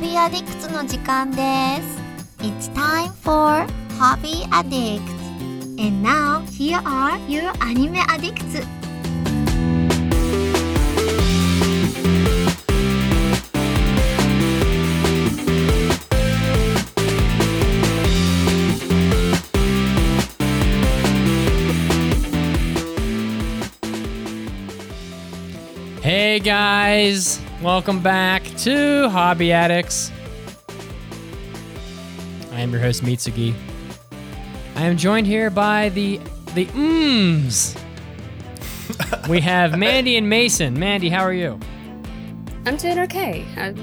[0.00, 1.36] Hobby Addicts の時間で
[1.82, 2.00] す。
[2.38, 3.66] It's time for
[3.98, 5.02] Hobby Addicts.
[5.78, 8.64] And now, here are your anime addicts.
[26.02, 30.10] Hey guys, welcome back to Hobby Addicts.
[32.52, 33.54] I am your host Mitsugi.
[34.76, 36.18] I am joined here by the
[36.54, 37.78] the mms.
[39.28, 40.78] we have Mandy and Mason.
[40.78, 41.60] Mandy, how are you?
[42.66, 43.44] I'm doing okay.
[43.56, 43.74] I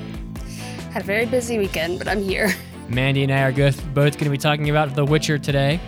[0.91, 2.53] had a very busy weekend, but I'm here.
[2.89, 5.79] Mandy and I are both both going to be talking about The Witcher today,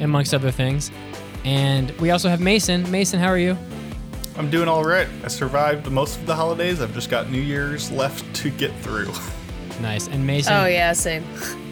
[0.00, 0.92] amongst other things.
[1.44, 2.88] And we also have Mason.
[2.90, 3.56] Mason, how are you?
[4.38, 5.08] I'm doing all right.
[5.24, 6.80] I survived most of the holidays.
[6.80, 9.10] I've just got New Year's left to get through.
[9.82, 10.08] Nice.
[10.08, 11.22] And Mason, Oh yeah, same.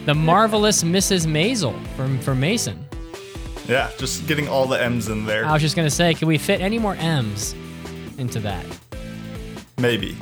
[0.05, 1.25] the marvelous Mrs.
[1.25, 2.85] Maisel from from Mason.
[3.67, 5.43] yeah, just getting all the M's in there.
[5.43, 7.55] I was just gonna say, can we fit any more M's
[8.19, 8.63] into that?
[9.79, 10.15] Maybe.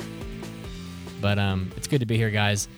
[1.20, 2.68] But um, it's good to be here, guys.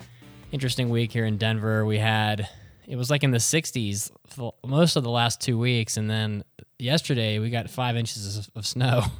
[0.50, 1.86] Interesting week here in Denver.
[1.86, 2.48] We had
[2.88, 4.10] it was like in the 60s
[4.66, 6.42] most of the last two weeks, and then
[6.80, 9.04] yesterday we got five inches of, of snow.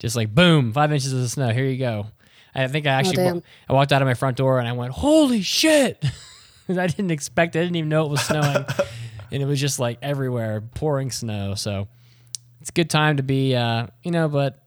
[0.00, 1.50] just like boom, five inches of snow.
[1.50, 2.06] Here you go.
[2.52, 3.34] I think I actually damn.
[3.36, 6.04] wa- I walked out of my front door and I went, "Holy shit!
[6.68, 7.54] I didn't expect.
[7.54, 7.60] it.
[7.60, 8.64] I didn't even know it was snowing,
[9.30, 11.54] and it was just like everywhere, pouring snow.
[11.54, 11.86] So
[12.60, 14.28] it's a good time to be, uh, you know.
[14.28, 14.60] But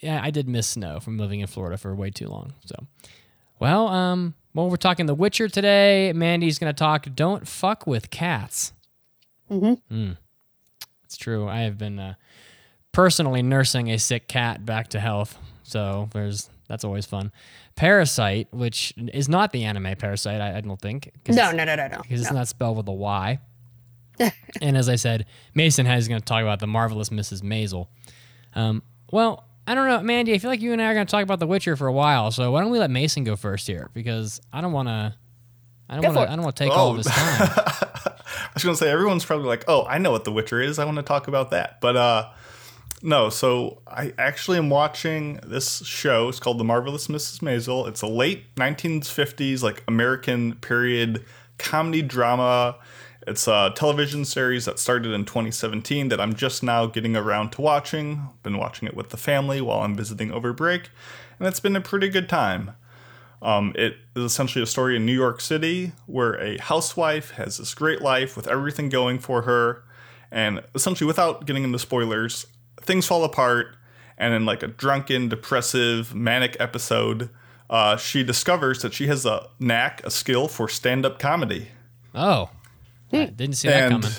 [0.00, 2.52] yeah, I did miss snow from living in Florida for way too long.
[2.66, 2.74] So,
[3.58, 6.12] well, um, well, we're talking The Witcher today.
[6.14, 7.06] Mandy's gonna talk.
[7.14, 8.72] Don't fuck with cats.
[9.50, 10.12] Mm-hmm.
[11.04, 11.48] It's true.
[11.48, 12.14] I have been uh,
[12.94, 15.36] personally nursing a sick cat back to health.
[15.64, 17.30] So there's that's always fun.
[17.76, 21.10] Parasite, which is not the anime Parasite, I, I don't think.
[21.28, 21.98] No, no, no, no, no.
[22.00, 23.38] because it's not spelled with a Y.
[24.62, 27.42] and as I said, Mason has going to talk about the marvelous Mrs.
[27.42, 27.88] Maisel.
[28.54, 30.32] Um, well, I don't know, Mandy.
[30.34, 31.92] I feel like you and I are going to talk about The Witcher for a
[31.92, 32.30] while.
[32.30, 33.90] So why don't we let Mason go first here?
[33.92, 35.14] Because I don't want to.
[35.88, 36.32] I don't want to.
[36.32, 36.96] I don't want to take all of Oh.
[36.98, 37.48] his time.
[38.16, 40.78] I was gonna say everyone's probably like, "Oh, I know what The Witcher is.
[40.78, 42.30] I want to talk about that." But uh,
[43.04, 43.28] no.
[43.28, 46.28] So I actually am watching this show.
[46.28, 47.40] It's called The Marvelous Mrs.
[47.40, 47.86] Maisel.
[47.86, 51.24] It's a late 1950s like American period
[51.58, 52.76] comedy drama.
[53.26, 57.60] It's a television series that started in 2017 that I'm just now getting around to
[57.60, 58.28] watching.
[58.42, 60.90] Been watching it with the family while I'm visiting over break,
[61.38, 62.72] and it's been a pretty good time.
[63.40, 67.74] Um, it is essentially a story in New York City where a housewife has this
[67.74, 69.84] great life with everything going for her,
[70.30, 72.46] and essentially, without getting into spoilers,
[72.82, 73.76] things fall apart.
[74.16, 77.30] And in like a drunken, depressive, manic episode,
[77.68, 81.68] uh, she discovers that she has a knack, a skill for stand-up comedy.
[82.14, 82.50] Oh,
[83.12, 84.16] I didn't see that and coming.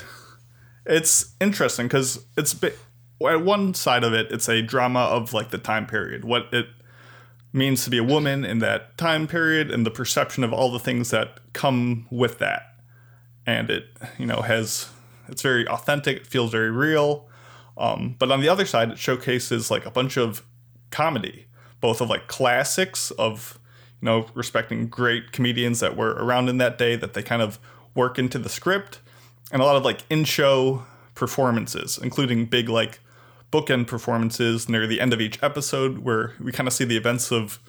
[0.85, 2.73] it's interesting because it's bi-
[3.21, 6.67] at one side of it, it's a drama of like the time period, what it
[7.53, 10.79] means to be a woman in that time period, and the perception of all the
[10.79, 12.75] things that come with that.
[13.45, 13.85] And it,
[14.17, 14.89] you know, has
[15.29, 16.17] it's very authentic.
[16.17, 17.27] It feels very real.
[17.77, 20.43] Um, but on the other side, it showcases like a bunch of
[20.91, 21.47] comedy,
[21.81, 23.59] both of like classics of
[24.01, 27.59] you know respecting great comedians that were around in that day that they kind of
[27.93, 28.99] work into the script,
[29.51, 30.83] and a lot of like in-show
[31.15, 32.99] performances, including big like
[33.51, 37.31] bookend performances near the end of each episode, where we kind of see the events
[37.31, 37.59] of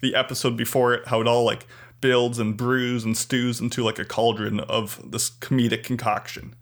[0.00, 1.66] the episode before it, how it all like
[2.00, 6.54] builds and brews and stews into like a cauldron of this comedic concoction.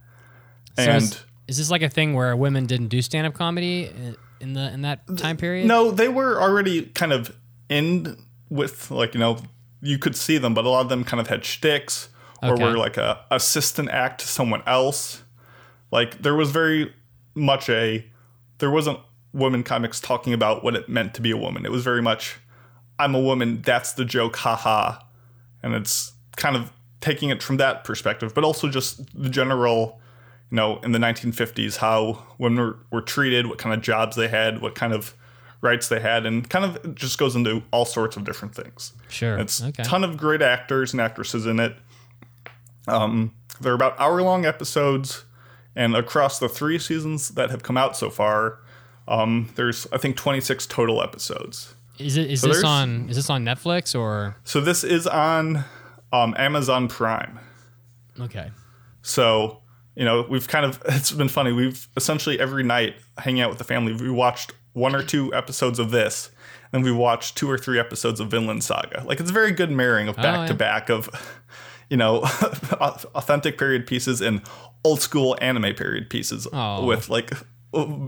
[0.77, 4.17] So and is, is this like a thing where women didn't do stand-up comedy in-
[4.41, 5.67] in the in that time period?
[5.67, 7.35] No, they were already kind of
[7.69, 8.17] in
[8.51, 9.39] with like you know
[9.83, 12.09] you could see them, but a lot of them kind of had shticks
[12.43, 12.65] or Okay.
[12.65, 15.23] were like a assistant act to someone else.
[15.91, 16.93] Like there was very
[17.35, 18.05] much a
[18.59, 18.99] there wasn't
[19.33, 21.65] women comics talking about what it meant to be a woman.
[21.67, 22.37] It was very much
[22.99, 23.63] I'm a woman.
[23.63, 24.37] That's the joke.
[24.37, 24.99] Haha.
[25.63, 30.01] And it's kind of taking it from that perspective, but also just the general
[30.51, 34.29] you know, in the 1950s, how women were, were treated, what kind of jobs they
[34.29, 35.15] had, what kind of
[35.61, 38.93] rights they had, and kind of just goes into all sorts of different things.
[39.09, 39.39] Sure.
[39.39, 39.83] It's okay.
[39.83, 41.77] a ton of great actors and actresses in it.
[42.87, 45.25] Um, they're about hour long episodes,
[45.75, 48.61] and across the three seasons that have come out so far,
[49.09, 51.75] um, there's I think 26 total episodes.
[51.99, 55.65] is it is so this on is this on Netflix or So this is on
[56.13, 57.39] um, Amazon Prime.
[58.21, 58.51] okay?
[59.03, 59.61] So,
[59.97, 61.53] you know, we've kind of, it's been funny.
[61.53, 65.79] We've essentially every night hanging out with the family, we watched one or two episodes
[65.79, 66.31] of this,
[66.73, 69.03] and we watched two or three episodes of Vinland Saga.
[69.07, 71.09] Like it's a very good marrying of oh, back to back of,
[71.91, 72.19] you know,
[73.15, 74.43] authentic period pieces and
[74.85, 76.85] old school anime period pieces Oh.
[76.85, 77.33] with like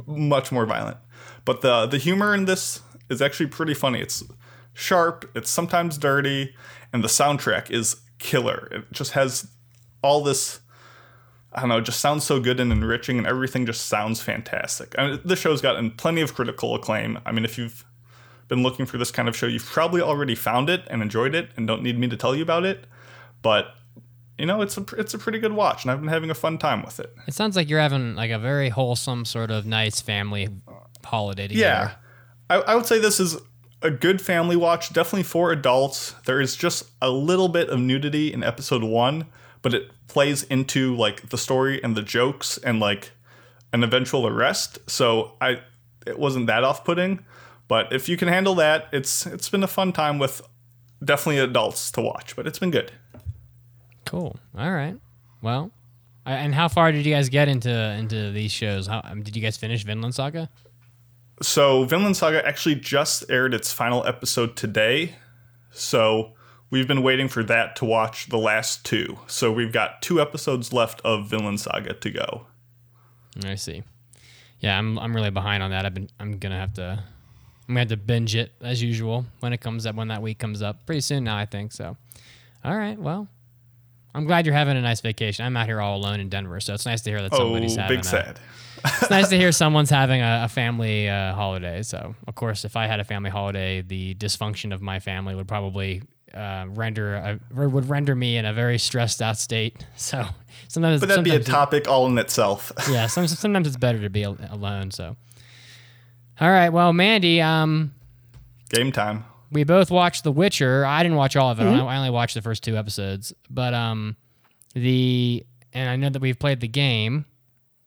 [0.06, 0.98] much more violent.
[1.44, 4.00] But the the humor in this is actually pretty funny.
[4.00, 4.22] It's
[4.74, 6.54] sharp, it's sometimes dirty,
[6.92, 8.68] and the soundtrack is killer.
[8.70, 9.48] It just has
[10.02, 10.60] all this
[11.52, 14.94] I don't know, it just sounds so good and enriching, and everything just sounds fantastic.
[14.98, 17.18] I mean, this show's gotten plenty of critical acclaim.
[17.24, 17.84] I mean, if you've
[18.48, 21.50] been looking for this kind of show, you've probably already found it and enjoyed it,
[21.56, 22.84] and don't need me to tell you about it.
[23.40, 23.74] But
[24.38, 26.58] you know, it's a it's a pretty good watch, and I've been having a fun
[26.58, 27.12] time with it.
[27.26, 30.48] It sounds like you're having like a very wholesome sort of nice family
[31.04, 31.96] holiday together.
[32.50, 33.36] Yeah, I, I would say this is
[33.82, 36.14] a good family watch, definitely for adults.
[36.24, 39.26] There is just a little bit of nudity in episode one,
[39.62, 43.12] but it plays into like the story and the jokes and like
[43.72, 44.78] an eventual arrest.
[44.90, 45.60] So I,
[46.06, 47.24] it wasn't that off-putting.
[47.68, 50.40] But if you can handle that, it's it's been a fun time with
[51.04, 52.34] definitely adults to watch.
[52.34, 52.90] But it's been good.
[54.06, 54.38] Cool.
[54.56, 54.96] All right.
[55.42, 55.70] Well,
[56.24, 58.86] I- and how far did you guys get into into these shows?
[58.86, 60.48] How um, did you guys finish Vinland Saga?
[61.42, 65.16] So Vinland Saga actually just aired its final episode today.
[65.70, 66.32] So
[66.70, 69.18] we've been waiting for that to watch the last two.
[69.26, 72.46] So we've got two episodes left of Vinland Saga to go.
[73.44, 73.82] I see.
[74.60, 75.86] Yeah, I'm I'm really behind on that.
[75.86, 77.02] I've been I'm gonna have to
[77.68, 80.38] I'm gonna have to binge it as usual when it comes up when that week
[80.38, 81.36] comes up pretty soon now.
[81.36, 81.96] I think so.
[82.64, 82.98] All right.
[82.98, 83.28] Well,
[84.14, 85.44] I'm glad you're having a nice vacation.
[85.44, 87.76] I'm out here all alone in Denver, so it's nice to hear that Oh, somebody's
[87.76, 88.40] having big a, sad.
[88.84, 91.82] it's nice to hear someone's having a, a family uh, holiday.
[91.82, 95.46] So, of course, if I had a family holiday, the dysfunction of my family would
[95.46, 96.02] probably
[96.34, 97.38] uh, render a,
[97.68, 99.84] would render me in a very stressed out state.
[99.96, 100.24] So
[100.68, 102.72] sometimes, But that'd be a sometimes it- topic all in itself.
[102.90, 104.90] yeah, some, sometimes it's better to be alone.
[104.90, 105.16] So,
[106.40, 107.92] all right, well, Mandy, um,
[108.70, 109.24] Game time.
[109.50, 110.84] we both watched The Witcher.
[110.84, 111.64] I didn't watch all of it.
[111.64, 113.32] I only watched the first two episodes.
[113.50, 114.16] But um,
[114.74, 117.24] the and I know that we've played the game.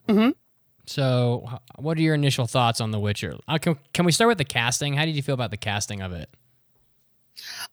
[0.08, 0.32] Mm-hmm.
[0.88, 1.48] So,
[1.78, 3.36] what are your initial thoughts on The Witcher?
[3.48, 4.94] Uh, can, can we start with the casting?
[4.96, 6.30] How did you feel about the casting of it?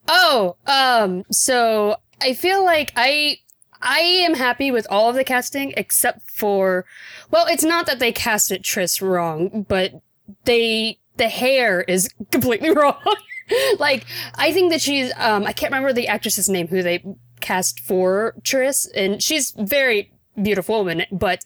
[0.06, 3.38] Oh, um, so I feel like I
[3.80, 6.84] I am happy with all of the casting except for
[7.30, 10.00] well, it's not that they casted Triss wrong, but
[10.44, 12.96] they the hair is completely wrong.
[13.78, 14.04] like
[14.34, 17.04] I think that she's um I can't remember the actress's name who they
[17.40, 21.44] cast for Triss and she's very beautiful woman, but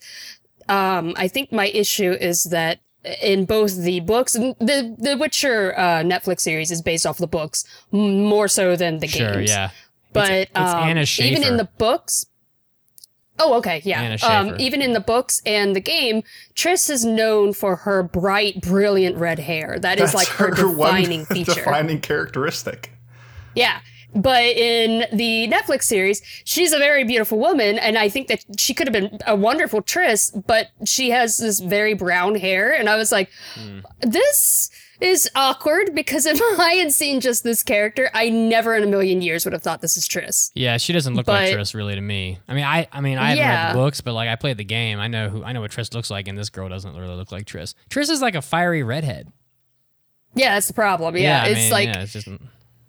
[0.68, 2.80] um I think my issue is that
[3.22, 7.26] in both the books and the the Witcher uh, Netflix series is based off the
[7.26, 9.50] books more so than the Sure, games.
[9.50, 9.70] yeah.
[10.12, 12.26] But it's, it's um, Anna even in the books.
[13.38, 14.02] Oh, okay, yeah.
[14.02, 16.22] Anna Um, even in the books and the game,
[16.54, 19.78] Triss is known for her bright, brilliant red hair.
[19.80, 21.54] That is like her, one defining feature.
[21.54, 22.92] defining characteristic.
[23.54, 23.80] Yeah.
[24.14, 28.74] But in the Netflix series, she's a very beautiful woman, and I think that she
[28.74, 32.96] could have been a wonderful Triss, but she has this very brown hair, and I
[32.96, 33.80] was like, hmm.
[34.00, 34.70] this
[35.00, 39.20] is awkward because if I had seen just this character, I never in a million
[39.20, 40.50] years would have thought this is Triss.
[40.54, 42.38] Yeah, she doesn't look like But- Triss really to me.
[42.48, 44.64] I mean, I I mean, I haven't read the books, but like I played the
[44.64, 45.00] game.
[45.00, 47.32] I know who I know what Triss looks like, and this girl doesn't really look
[47.32, 47.74] like Triss.
[47.90, 49.32] Triss is like a fiery redhead.
[50.34, 51.16] Yeah, that's the problem.
[51.16, 52.28] Yeah, I it's mean, like yeah, it's just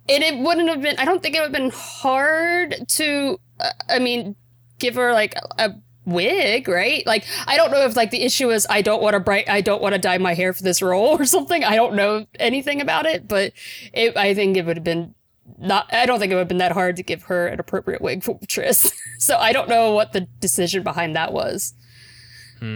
[0.10, 3.72] and it wouldn't have been i don't think it would have been hard to uh,
[3.90, 4.36] i mean
[4.80, 7.08] give her like a, a wig right?
[7.08, 9.62] Like i don't know if like the issue is i don't want to bright i
[9.62, 11.64] don't want to dye my hair for this role or something.
[11.64, 13.54] I don't know anything about it but
[13.94, 15.16] it, i think it would have been
[15.58, 18.02] not i don't think it would have been that hard to give her an appropriate
[18.02, 18.94] wig for Triss.
[19.20, 21.74] so i don't know what the decision behind that was.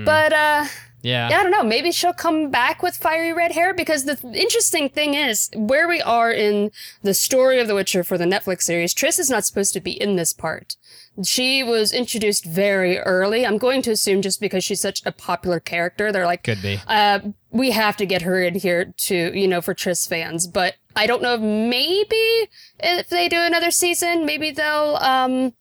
[0.05, 0.65] But uh
[1.01, 1.30] yeah.
[1.30, 1.63] yeah, I don't know.
[1.63, 5.88] Maybe she'll come back with fiery red hair because the th- interesting thing is where
[5.88, 6.72] we are in
[7.04, 8.94] the story of The Witcher for the Netflix series.
[8.94, 10.75] Triss is not supposed to be in this part.
[11.24, 13.46] She was introduced very early.
[13.46, 16.80] I'm going to assume just because she's such a popular character, they're like, Could be.
[16.88, 17.20] uh,
[17.51, 20.46] we have to get her in here to, you know, for Triss fans.
[20.46, 22.50] But I don't know if maybe
[22.80, 25.54] if they do another season, maybe they'll, um,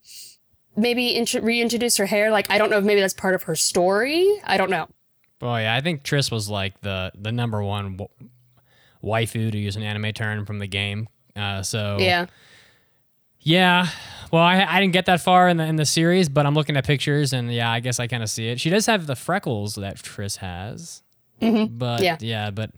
[0.77, 2.31] maybe intro- reintroduce her hair.
[2.31, 4.41] Like, I don't know if maybe that's part of her story.
[4.45, 4.89] I don't know.
[5.39, 8.09] Boy, yeah, I think Triss was like the the number one w-
[9.05, 11.09] waifu to use an anime term from the game.
[11.35, 12.27] Uh, so Yeah.
[13.41, 13.89] yeah.
[14.33, 16.77] Well, I, I didn't get that far in the in the series, but I'm looking
[16.77, 18.61] at pictures, and yeah, I guess I kind of see it.
[18.61, 21.03] She does have the freckles that Triss has,
[21.41, 22.17] but Yeah.
[22.21, 22.71] yeah, but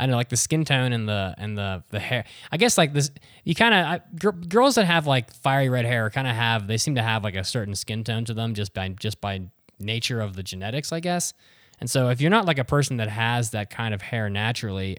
[0.00, 2.24] I don't know, like the skin tone and the and the the hair.
[2.50, 3.10] I guess like this,
[3.44, 6.78] you kind of gr- girls that have like fiery red hair kind of have they
[6.78, 9.42] seem to have like a certain skin tone to them just by just by
[9.78, 11.32] nature of the genetics, I guess.
[11.80, 14.96] And so if you're not like a person that has that kind of hair naturally,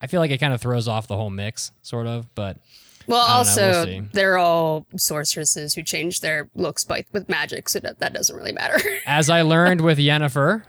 [0.00, 2.32] I feel like it kind of throws off the whole mix, sort of.
[2.34, 2.58] But
[3.06, 7.80] Well, know, also we'll they're all sorceresses who change their looks by with magic, so
[7.80, 8.78] that, that doesn't really matter.
[9.06, 10.62] as I learned with Yennefer,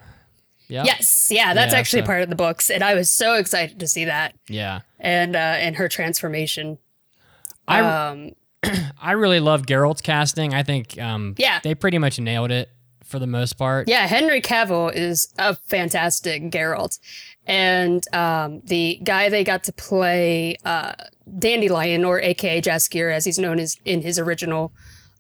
[0.68, 3.36] yeah, yes, yeah, that's Yeah, actually so- part of the books, and I was so
[3.36, 6.78] excited to see that yeah, and uh, and her transformation.
[7.68, 8.32] I um,
[9.02, 10.54] I really love Geralt's casting.
[10.54, 11.60] I think um, Yeah.
[11.64, 12.70] they pretty much nailed it
[13.12, 13.88] for the most part.
[13.88, 16.98] Yeah, Henry Cavill is a fantastic Geralt.
[17.46, 20.94] And um, the guy they got to play uh,
[21.38, 24.72] Dandelion, or AKA Jaskier, as he's known as in his original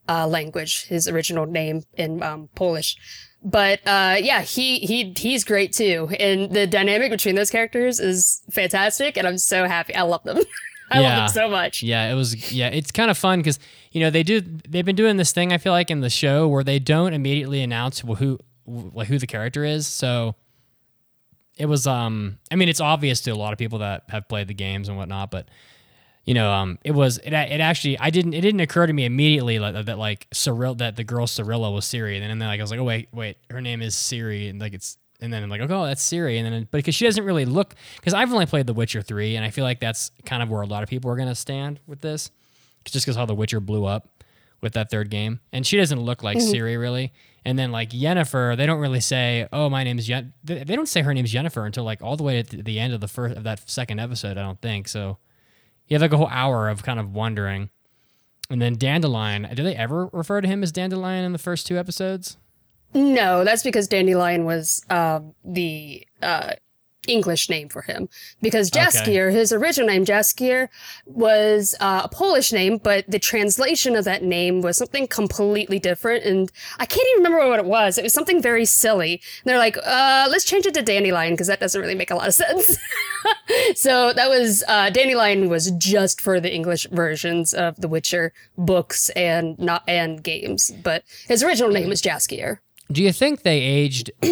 [0.08, 2.96] uh, language, his original name in um, Polish.
[3.44, 8.42] But uh, yeah, he he he's great too, and the dynamic between those characters is
[8.52, 9.96] fantastic, and I'm so happy.
[9.96, 10.38] I love them.
[10.92, 11.84] I love it so much.
[11.84, 12.52] Yeah, it was.
[12.52, 13.60] Yeah, it's kind of fun because
[13.92, 14.42] you know they do.
[14.42, 15.54] They've been doing this thing.
[15.54, 19.28] I feel like in the show where they don't immediately announce who like who the
[19.28, 19.88] character is.
[19.88, 20.36] So
[21.58, 21.88] it was.
[21.88, 24.90] Um, I mean, it's obvious to a lot of people that have played the games
[24.90, 25.48] and whatnot, but
[26.26, 27.18] you know, um, it was.
[27.20, 27.98] It, it actually.
[28.00, 28.34] I didn't.
[28.34, 31.86] It didn't occur to me immediately like, that like Cyril that the girl Cirilla was
[31.86, 34.60] Ciri, and then like I was like, oh wait, wait, her name is Ciri, and
[34.60, 34.98] like it's.
[35.22, 36.38] And then I'm like, oh, that's Ciri.
[36.38, 39.36] And then, but because she doesn't really look, because I've only played The Witcher 3,
[39.36, 41.36] and I feel like that's kind of where a lot of people are going to
[41.36, 42.32] stand with this
[42.86, 44.24] just because how The Witcher blew up
[44.62, 46.54] with that third game, and she doesn't look like mm-hmm.
[46.54, 47.14] Ciri really.
[47.44, 50.88] And then like Yennefer, they don't really say, "Oh, my name is Yen." They don't
[50.88, 53.36] say her name's Yennefer until like all the way to the end of the first
[53.36, 54.38] of that second episode.
[54.38, 55.18] I don't think so.
[55.88, 57.72] You have like a whole hour of kind of wondering,
[58.50, 59.50] and then Dandelion.
[59.56, 62.38] Do they ever refer to him as Dandelion in the first two episodes?
[62.94, 66.54] No, that's because Dandelion was um, the uh,
[67.08, 68.10] English name for him.
[68.42, 70.70] Because Jaskier, his original name, Jaskier,
[71.06, 76.24] was uh, a Polish name, but the translation of that name was something completely different.
[76.26, 77.98] And I can't even remember what it was.
[77.98, 79.14] It was something very silly.
[79.14, 82.16] And they're like, uh, let's change it to Dandelion because that doesn't really make a
[82.16, 82.78] lot of sense.
[83.76, 89.10] so that was, uh, Dandelion was just for the English versions of the Witcher books
[89.10, 90.72] and not and games.
[90.84, 92.60] But his original name was Jaskier.
[92.92, 94.12] Do you think they aged?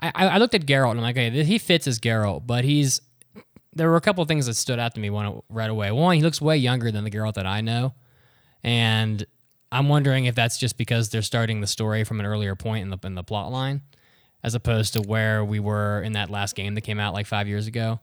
[0.00, 3.00] I, I looked at Geralt and I'm like, okay, he fits as Geralt, but he's.
[3.72, 5.92] There were a couple of things that stood out to me one right away.
[5.92, 7.94] One, he looks way younger than the Geralt that I know,
[8.64, 9.24] and
[9.70, 12.90] I'm wondering if that's just because they're starting the story from an earlier point in
[12.90, 13.82] the in the plot line,
[14.42, 17.46] as opposed to where we were in that last game that came out like five
[17.46, 18.00] years ago.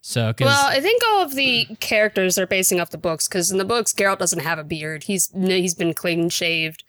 [0.00, 3.58] So, Well, I think all of the characters are basing off the books because in
[3.58, 5.04] the books, Geralt doesn't have a beard.
[5.04, 6.84] He's he's been clean shaved,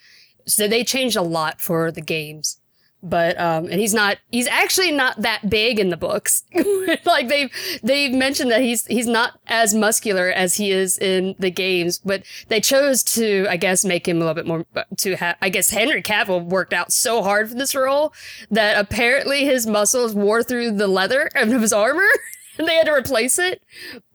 [0.46, 2.60] so they changed a lot for the games.
[3.01, 6.43] But um, and he's not he's actually not that big in the books.
[7.05, 7.50] like they've
[7.81, 12.00] they've mentioned that he's he's not as muscular as he is in the games.
[12.00, 14.65] But they chose to I guess make him a little bit more
[14.98, 15.38] to have.
[15.41, 18.13] I guess Henry Cavill worked out so hard for this role
[18.51, 22.10] that apparently his muscles wore through the leather of his armor.
[22.58, 23.63] and they had to replace it.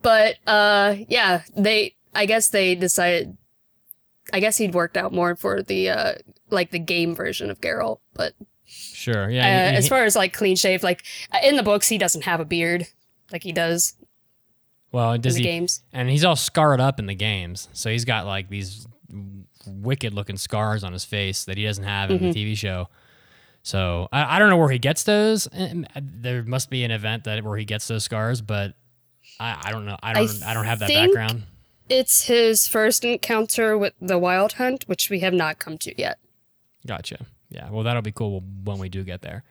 [0.02, 3.38] But uh yeah, they I guess they decided
[4.32, 6.12] I guess he'd worked out more for the uh
[6.50, 7.98] like the game version of Geralt.
[8.14, 8.32] But
[8.66, 9.70] sure, uh, yeah.
[9.70, 12.40] he- as far as like clean shaved, like uh, in the books he doesn't have
[12.40, 12.86] a beard
[13.32, 13.94] like he does
[14.92, 15.46] well, in does the he?
[15.46, 15.82] games.
[15.92, 18.86] And he's all scarred up in the games, so he's got like these
[19.66, 22.88] wicked looking scars on his face that he doesn't have in the TV show.
[23.62, 25.48] So I, I don't know where he gets those.
[25.52, 28.74] Um, There must be an event that where he gets those scars, but
[29.40, 29.96] I, I don't know.
[30.02, 30.42] I don't.
[30.44, 31.44] I, don't have that background.
[31.88, 36.18] It's his first encounter with the Wild Hunt, which we have not come to yet.
[36.86, 37.26] Gotcha.
[37.50, 37.70] Yeah.
[37.70, 39.44] Well, that'll be cool when we do get there.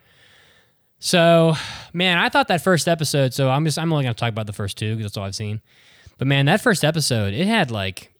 [0.98, 1.54] So,
[1.92, 3.34] man, I thought that first episode.
[3.34, 5.34] So I'm just I'm only gonna talk about the first two because that's all I've
[5.34, 5.60] seen.
[6.18, 8.14] But man, that first episode, it had like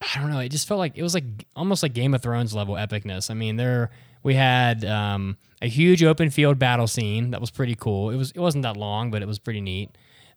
[0.00, 0.40] I don't know.
[0.40, 1.24] It just felt like it was like
[1.54, 3.30] almost like Game of Thrones level epicness.
[3.30, 3.90] I mean, there
[4.22, 8.10] we had um, a huge open field battle scene that was pretty cool.
[8.10, 9.90] It was it wasn't that long, but it was pretty neat.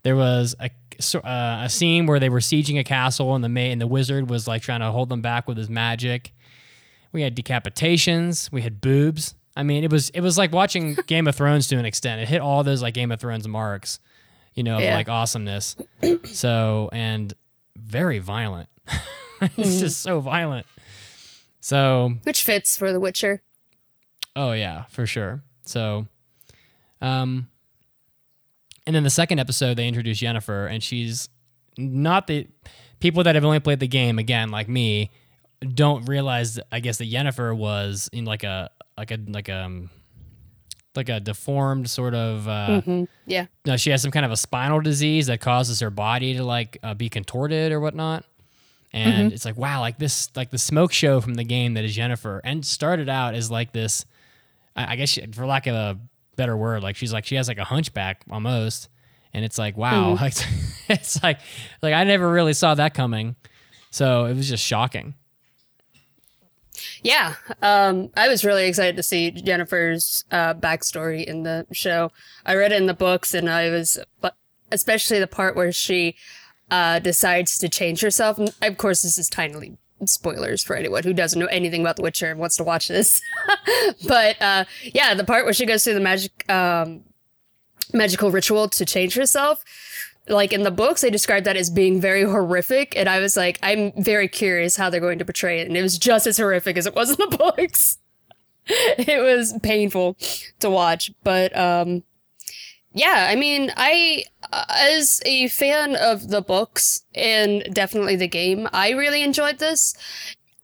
[0.05, 0.69] There was a
[1.15, 4.29] uh, a scene where they were sieging a castle, and the ma- and the wizard
[4.29, 6.31] was like trying to hold them back with his magic.
[7.11, 8.51] We had decapitations.
[8.51, 9.33] We had boobs.
[9.57, 12.21] I mean, it was it was like watching Game of Thrones to an extent.
[12.21, 13.97] It hit all those like Game of Thrones marks,
[14.53, 14.93] you know, of, Yeah.
[14.95, 15.75] like awesomeness.
[16.25, 17.33] so and
[17.75, 18.69] very violent.
[19.57, 20.67] it's just so violent.
[21.61, 23.41] So Which fits for The Witcher.
[24.35, 25.41] Oh yeah, for sure.
[25.65, 26.05] So,
[27.01, 27.47] um,
[28.87, 31.29] and then the second episode they introduce Yennefer, and she's
[31.77, 32.47] not the
[32.99, 35.11] people that have only played the game again, like me,
[35.73, 36.59] don't realize.
[36.71, 39.89] I guess that Yennefer was in like a like a like a um,
[40.95, 42.47] like a deformed sort of.
[42.47, 42.81] Uh,
[43.25, 43.47] Yeah.
[43.65, 46.77] no, she has some kind of a spinal disease that causes her body to like
[46.83, 48.23] uh, be contorted or whatnot.
[48.93, 51.97] And it's like wow, like this, like the smoke show from the game that is
[51.97, 54.05] Yennefer, and started out as like this
[54.75, 55.97] I, I guess she, for lack of a
[56.35, 58.89] better word, like she's like she has like a hunchback almost,
[59.33, 60.33] and it's like wow, like
[60.89, 61.39] it's like
[61.81, 63.35] like I never really saw that coming,
[63.91, 65.15] so it was just shocking.
[67.01, 72.11] Yeah, um, I was really excited to see Yennefer's uh, backstory in the show.
[72.45, 73.99] I read it in the books, and I was,
[74.71, 76.15] especially the part where she
[76.71, 78.37] uh, decides to change herself.
[78.37, 82.01] And of course, this is tiny spoilers for anyone who doesn't know anything about The
[82.01, 83.21] Witcher and wants to watch this.
[84.07, 87.03] but uh, yeah, the part where she goes through the magic um,
[87.93, 89.63] magical ritual to change herself
[90.27, 93.59] like in the books they described that as being very horrific and i was like
[93.61, 96.77] i'm very curious how they're going to portray it and it was just as horrific
[96.77, 97.97] as it was in the books
[98.67, 100.17] it was painful
[100.59, 102.03] to watch but um
[102.95, 108.67] yeah i mean i uh, as a fan of the books and definitely the game
[108.73, 109.93] i really enjoyed this.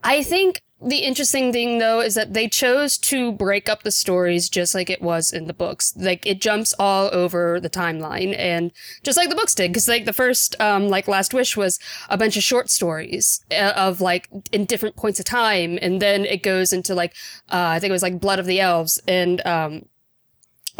[0.04, 4.50] I think the interesting thing though is that they chose to break up the stories
[4.50, 5.94] just like it was in the books.
[5.96, 8.72] Like it jumps all over the timeline and
[9.04, 12.18] just like the books did because like the first um like last wish was a
[12.18, 16.42] bunch of short stories uh, of like in different points of time and then it
[16.42, 17.14] goes into like
[17.52, 19.86] uh i think it was like blood of the elves and um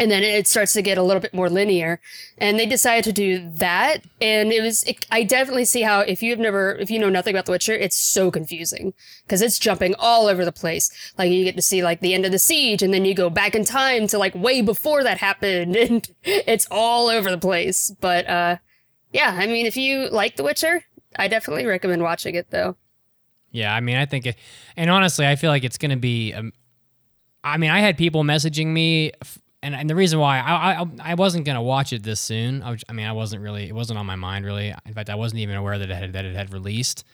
[0.02, 2.00] and then it starts to get a little bit more linear.
[2.36, 3.98] And they decided to do that.
[4.20, 7.34] And it was it, i definitely see how if you've never if you know nothing
[7.34, 8.94] about the witcher it's so confusing
[9.24, 10.90] because it's jumping all over the place.
[11.16, 13.30] Like you get to see like the end of the siege and then you go
[13.30, 17.94] back in time to like way before that happened and it's all over the place.
[18.00, 18.56] But uh
[19.12, 20.82] yeah i mean if you like the witcher
[21.16, 22.76] i definitely recommend watching it though.
[23.50, 24.36] Yeah i mean i think it
[24.74, 26.52] and honestly i feel like it's gonna be um,
[27.44, 29.12] I mean, I had people messaging me
[29.62, 32.62] and, and the reason why I, I I wasn't gonna watch it this soon.
[32.62, 33.68] I, was, I mean, I wasn't really.
[33.68, 34.74] It wasn't on my mind really.
[34.86, 37.04] In fact, I wasn't even aware that it had that it had released.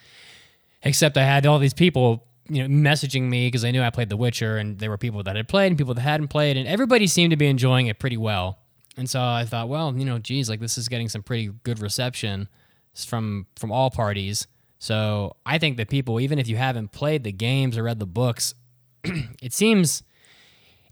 [0.83, 4.09] Except I had all these people, you know, messaging me because they knew I played
[4.09, 6.69] The Witcher, and there were people that had played and people that hadn't played, and
[6.69, 8.59] everybody seemed to be enjoying it pretty well.
[8.97, 11.81] And so I thought, well, you know, geez, like this is getting some pretty good
[11.81, 12.49] reception
[12.95, 14.47] from from all parties.
[14.79, 18.07] So I think that people, even if you haven't played the games or read the
[18.07, 18.55] books,
[19.05, 20.03] it seems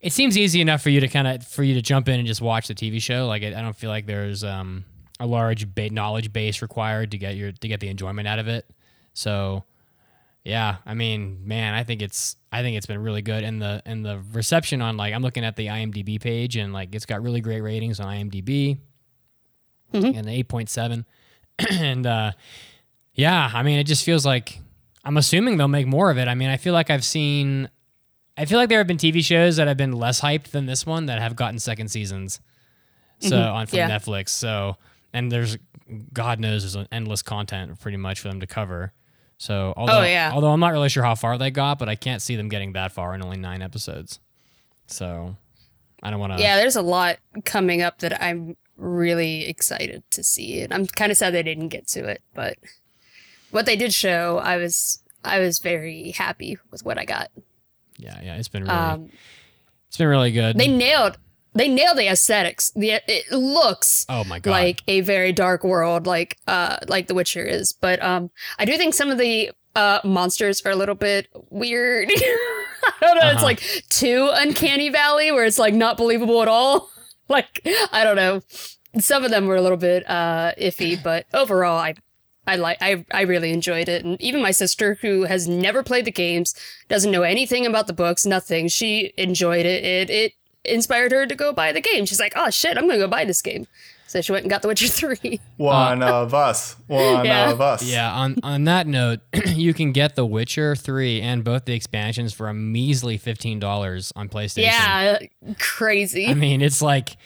[0.01, 2.27] it seems easy enough for you to kind of for you to jump in and
[2.27, 3.27] just watch the TV show.
[3.27, 4.85] Like I don't feel like there's um,
[5.19, 8.49] a large ba- knowledge base required to get your to get the enjoyment out of
[8.49, 8.69] it.
[9.15, 9.65] So
[10.45, 13.83] yeah, I mean, man, I think it's I think it's been really good, and the
[13.85, 17.21] and the reception on like I'm looking at the IMDb page, and like it's got
[17.21, 18.79] really great ratings on IMDb,
[19.93, 20.17] mm-hmm.
[20.17, 21.05] and eight point seven,
[21.73, 22.31] and uh,
[23.15, 24.61] yeah, I mean, it just feels like
[25.05, 26.29] I'm assuming they'll make more of it.
[26.29, 27.69] I mean, I feel like I've seen
[28.37, 30.85] I feel like there have been TV shows that have been less hyped than this
[30.85, 32.41] one that have gotten second seasons.
[33.19, 33.57] So mm-hmm.
[33.57, 33.91] on from yeah.
[33.91, 34.31] Netflix.
[34.31, 34.77] So
[35.13, 35.57] and there's
[36.13, 38.93] God knows there's an endless content pretty much for them to cover.
[39.39, 40.31] So although, oh, yeah.
[40.33, 42.73] although I'm not really sure how far they got, but I can't see them getting
[42.73, 44.19] that far in only nine episodes.
[44.87, 45.37] So
[46.03, 46.43] I don't want to.
[46.43, 51.11] Yeah, there's a lot coming up that I'm really excited to see, and I'm kind
[51.11, 52.23] of sad they didn't get to it.
[52.35, 52.57] But
[53.51, 57.31] what they did show, I was I was very happy with what I got.
[57.99, 59.11] Yeah, yeah, it's been really, um,
[59.89, 60.57] it's been really good.
[60.57, 61.19] They nailed,
[61.55, 62.71] they nailed the aesthetics.
[62.71, 67.15] The it looks, oh my god, like a very dark world, like uh, like The
[67.15, 67.73] Witcher is.
[67.73, 72.11] But um, I do think some of the uh monsters are a little bit weird.
[72.17, 73.21] I don't know.
[73.23, 73.33] Uh-huh.
[73.35, 76.91] It's like too uncanny valley, where it's like not believable at all.
[77.29, 77.61] like
[77.93, 78.43] I don't know.
[78.99, 81.95] Some of them were a little bit uh iffy, but overall, I
[82.47, 86.05] I like I I really enjoyed it, and even my sister, who has never played
[86.05, 86.55] the games,
[86.89, 88.69] doesn't know anything about the books, nothing.
[88.69, 89.85] She enjoyed it.
[89.85, 90.33] It it
[90.65, 92.07] inspired her to go buy the game.
[92.07, 93.67] She's like, "Oh shit, I'm gonna go buy this game."
[94.09, 95.41] So she went and got The Witcher Three.
[95.57, 96.77] One uh, of us.
[96.87, 97.51] One yeah.
[97.51, 97.83] of us.
[97.83, 98.13] Yeah.
[98.13, 102.49] On on that note, you can get The Witcher Three and both the expansions for
[102.49, 104.63] a measly fifteen dollars on PlayStation.
[104.63, 105.19] Yeah,
[105.59, 106.29] crazy.
[106.29, 107.17] I mean, it's like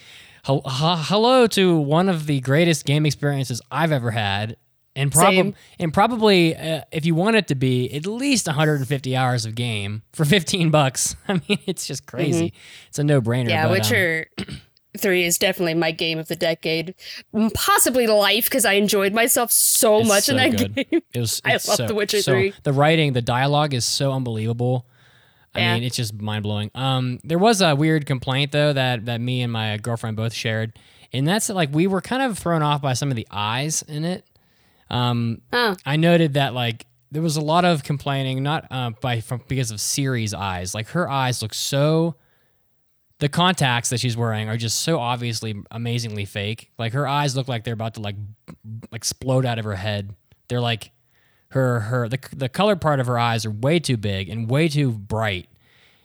[0.45, 4.57] hello to one of the greatest game experiences I've ever had
[4.97, 9.45] and probably and probably uh, if you want it to be at least 150 hours
[9.45, 11.17] of game for 15 bucks.
[11.29, 12.49] I mean, it's just crazy.
[12.49, 12.87] Mm-hmm.
[12.89, 13.49] It's a no brainer.
[13.49, 14.27] Yeah, but, Witcher.
[14.39, 14.61] Um,
[14.99, 16.97] Three is definitely my game of the decade,
[17.55, 20.75] possibly life because I enjoyed myself so much so in that good.
[20.75, 21.03] game.
[21.15, 21.41] It was.
[21.45, 22.55] I love so, The Witcher so, Three.
[22.65, 24.87] The writing, the dialogue is so unbelievable.
[25.55, 25.75] I yeah.
[25.75, 26.73] mean, it's just mind blowing.
[26.75, 30.77] Um, there was a weird complaint though that that me and my girlfriend both shared,
[31.13, 34.05] and that's like we were kind of thrown off by some of the eyes in
[34.05, 34.25] it.
[34.91, 35.77] Um, oh.
[35.87, 39.71] I noted that like there was a lot of complaining, not uh, by from because
[39.71, 40.75] of Ciri's eyes.
[40.75, 42.17] Like her eyes look so.
[43.19, 46.71] The contacts that she's wearing are just so obviously amazingly fake.
[46.79, 48.17] Like her eyes look like they're about to like
[48.93, 50.15] explode out of her head.
[50.49, 50.91] They're like
[51.51, 54.69] her her the the colored part of her eyes are way too big and way
[54.69, 55.49] too bright.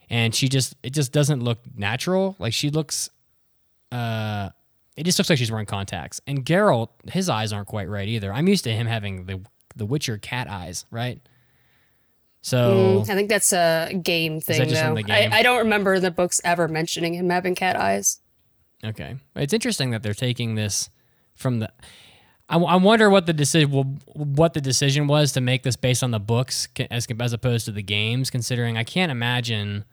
[0.09, 2.35] and she just it just doesn't look natural.
[2.39, 3.09] Like she looks,
[3.91, 4.49] uh,
[4.97, 6.21] it just looks like she's wearing contacts.
[6.27, 8.31] And Geralt, his eyes aren't quite right either.
[8.33, 9.41] I'm used to him having the
[9.75, 11.19] the Witcher cat eyes, right?
[12.41, 15.01] So Mm, I think that's a game thing, that just from though.
[15.01, 15.33] game?
[15.33, 18.19] I, I don't remember the books ever mentioning him having cat eyes.
[18.83, 20.89] Okay, it's interesting that they're taking this
[21.33, 21.71] from the.
[22.47, 26.11] I, I wonder what the decision what the decision was to make this based on
[26.11, 28.29] the books as as opposed to the games.
[28.29, 29.85] Considering I can't imagine.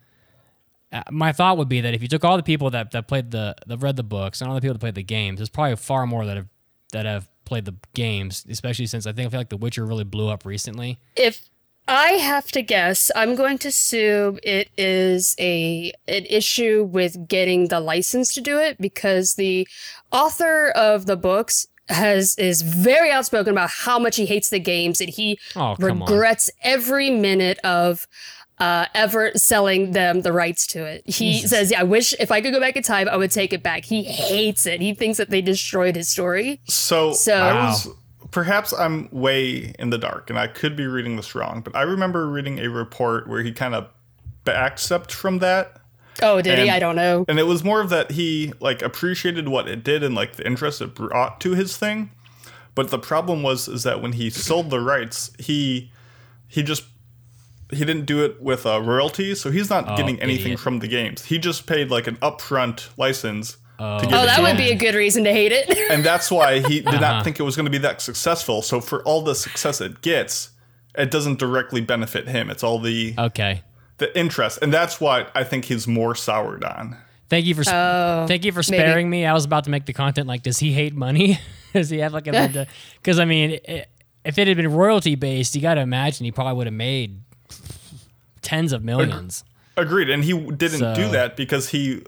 [0.93, 3.31] Uh, my thought would be that if you took all the people that, that played
[3.31, 5.77] the that read the books and all the people that played the games, there's probably
[5.77, 6.49] far more that have
[6.93, 10.05] that have played the games, especially since I think I feel like The Witcher really
[10.05, 10.99] blew up recently.
[11.17, 11.49] If
[11.89, 17.69] I have to guess, I'm going to assume it is a an issue with getting
[17.69, 19.67] the license to do it because the
[20.13, 25.01] author of the books has is very outspoken about how much he hates the games
[25.01, 26.09] and he Oh come on!
[26.13, 28.07] regrets every minute of
[28.63, 31.03] uh, ever selling them the rights to it.
[31.05, 31.51] He Jesus.
[31.51, 33.63] says, "Yeah, I wish if I could go back in time, I would take it
[33.63, 34.81] back." He hates it.
[34.81, 36.61] He thinks that they destroyed his story.
[36.69, 37.67] So, So- I Wow.
[37.69, 37.89] was
[38.31, 41.83] perhaps I'm way in the dark and I could be reading this wrong, but I
[41.83, 43.89] remember reading a report where he kind of
[44.47, 45.77] backstepped from that.
[46.23, 46.71] Oh, did he?
[46.71, 47.25] I don't know.
[47.29, 50.47] And it was more of that he like appreciated what it did and like the
[50.47, 52.11] interest it brought to his thing.
[52.75, 55.91] But the problem was is that when he sold the rights, he
[56.49, 56.85] he just
[57.73, 60.61] he didn't do it with uh, royalties, so he's not getting anything idiot.
[60.61, 61.25] from the games.
[61.25, 64.77] He just paid like an upfront license to give Oh, that to would be a
[64.77, 65.69] good reason to hate it.
[65.91, 67.01] and that's why he did Uh-huh.
[67.01, 68.63] not think it was going to be that successful.
[68.63, 70.51] So for all the success it gets,
[70.97, 72.51] it doesn't directly benefit him.
[72.51, 73.63] It's all the Okay,
[73.99, 76.97] the interest, and that's what I think he's more soured on.
[77.29, 78.83] Thank you for sp- Oh, thank you for maybe.
[78.83, 79.25] sparing me.
[79.25, 81.41] I was about to make the content like, does he hate money?
[81.73, 82.67] does he have like a?
[82.97, 83.87] Because I mean, i
[84.25, 87.19] if it had been royalty based, you got to imagine he probably would have made
[88.43, 89.45] tens of millions.
[89.77, 92.03] Agreed, and he didn't So- do that because he,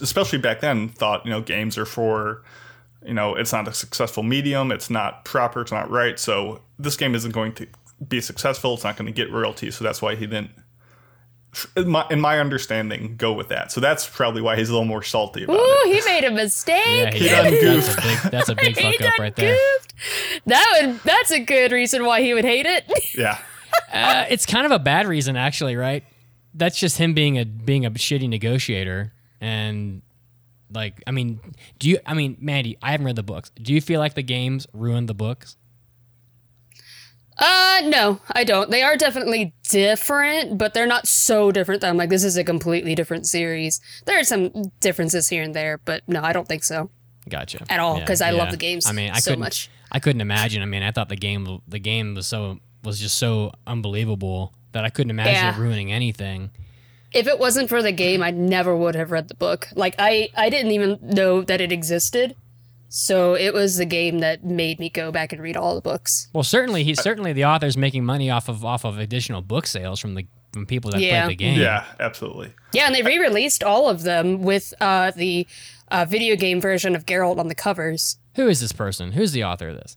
[0.00, 2.42] especially back then, thought you know games are for,
[3.04, 4.70] you know, it's not a successful medium.
[4.70, 5.62] It's not proper.
[5.62, 6.18] It's not right.
[6.18, 7.66] So this game isn't going to
[8.06, 8.74] be successful.
[8.74, 9.76] It's not going to get royalties.
[9.76, 10.50] So that's why he didn't.
[11.74, 13.72] In my, in my understanding, go with that.
[13.72, 15.94] So that's probably why he's a little more salty about Ooh, it.
[16.04, 17.14] he made a mistake.
[17.14, 19.56] Yeah, He done that's a big, that's a big fuck up done right there.
[20.44, 22.84] That would that's a good reason why he would hate it.
[23.16, 23.38] Yeah.
[23.92, 26.04] Uh, it's kind of a bad reason, actually, right?
[26.54, 30.02] That's just him being a being a shitty negotiator, and
[30.72, 31.40] like, I mean,
[31.78, 31.98] do you?
[32.04, 33.50] I mean, Mandy, I haven't read the books.
[33.60, 35.56] Do you feel like the games ruined the books?
[37.38, 38.70] Uh no, I don't.
[38.70, 42.44] They are definitely different, but they're not so different that I'm like, this is a
[42.44, 43.78] completely different series.
[44.06, 46.88] There are some differences here and there, but no, I don't think so.
[47.28, 47.66] Gotcha.
[47.68, 49.68] At all, Yeah, 'cause I love the games I mean, I so couldn't, much.
[49.92, 50.62] I couldn't imagine.
[50.62, 54.84] I mean, I thought the game, the game was so was just so unbelievable that
[54.84, 55.54] I couldn't imagine Yeah.
[55.54, 56.50] it ruining anything.
[57.12, 59.68] If it wasn't for the game, I never would have read the book.
[59.74, 62.34] Like I I didn't even know that it existed.
[62.88, 66.28] So it was the game that made me go back and read all the books.
[66.32, 69.98] Well, certainly, he's certainly the author's making money off of off of additional book sales
[70.00, 71.24] from the from people that Yeah.
[71.26, 71.60] played the game.
[71.60, 72.52] Yeah, absolutely.
[72.72, 75.46] Yeah, and they re-released all of them with uh, the
[75.90, 78.16] uh, video game version of Geralt on the covers.
[78.36, 79.12] Who is this person?
[79.12, 79.96] Who's the author of this?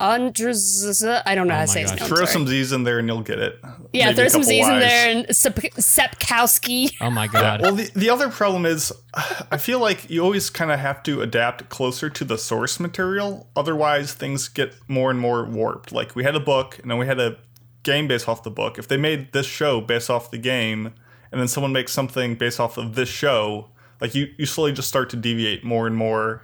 [0.00, 2.08] Andrzej, I don't know how Oh to my say his name.
[2.08, 3.58] Throw some Z's in there and you'll get it.
[3.92, 6.94] Yeah, Maybe throw some couple Z's in there and Sep- Sepkowski.
[7.00, 7.62] Oh my god.
[7.62, 8.92] Well, the, the other problem is,
[9.50, 13.48] I feel like you always kind of have to adapt closer to the source material.
[13.56, 15.92] Otherwise, things get more and more warped.
[15.92, 17.38] Like, we had a book, and then we had a
[17.82, 18.78] game based off the book.
[18.78, 20.92] If they made this show based off the game,
[21.32, 23.68] and then someone makes something based off of this show,
[24.00, 26.42] like, you, you slowly just start to deviate more and more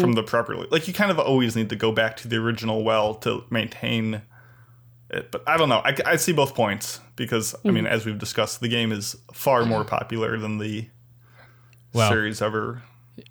[0.00, 0.66] from the properly.
[0.70, 4.22] Like, you kind of always need to go back to the original well to maintain
[5.10, 5.30] it.
[5.30, 5.80] But I don't know.
[5.84, 9.64] I, I see both points because, I mean, as we've discussed, the game is far
[9.64, 10.88] more popular than the
[11.92, 12.82] Well, series ever.